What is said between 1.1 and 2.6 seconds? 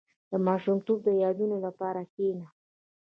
یادونو لپاره کښېنه.